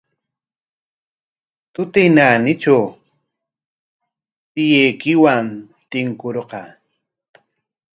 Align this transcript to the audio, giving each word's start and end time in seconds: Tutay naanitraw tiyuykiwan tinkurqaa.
Tutay 1.73 2.09
naanitraw 2.15 2.85
tiyuykiwan 4.53 5.45
tinkurqaa. 5.89 6.69